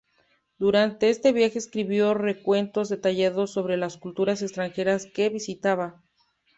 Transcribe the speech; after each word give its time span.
Durante 0.57 1.11
este 1.11 1.31
viaje 1.31 1.59
escribió 1.59 2.15
recuentos 2.15 2.89
detallados 2.89 3.51
sobre 3.51 3.77
las 3.77 3.97
culturas 3.97 4.41
extranjeras 4.41 5.05
que 5.05 5.29
visitaba. 5.29 6.01